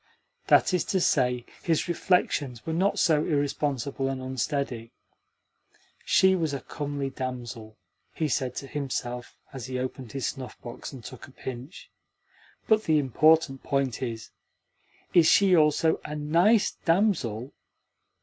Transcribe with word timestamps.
That 0.47 0.73
is 0.73 0.83
to 0.85 0.99
say, 0.99 1.45
his 1.61 1.87
reflections 1.87 2.65
were 2.65 2.73
not 2.73 2.97
so 2.97 3.23
irresponsible 3.23 4.09
and 4.09 4.19
unsteady. 4.19 4.93
"She 6.03 6.35
was 6.35 6.55
a 6.55 6.59
comely 6.61 7.11
damsel," 7.11 7.77
he 8.15 8.27
said 8.27 8.55
to 8.55 8.65
himself 8.65 9.37
as 9.53 9.67
he 9.67 9.77
opened 9.77 10.13
his 10.13 10.25
snuff 10.25 10.59
box 10.59 10.91
and 10.91 11.03
took 11.03 11.27
a 11.27 11.31
pinch. 11.31 11.91
"But 12.67 12.85
the 12.85 12.97
important 12.97 13.61
point 13.61 14.01
is: 14.01 14.31
Is 15.13 15.27
she 15.27 15.55
also 15.55 15.99
a 16.03 16.15
NICE 16.15 16.71
DAMSEL? 16.83 17.53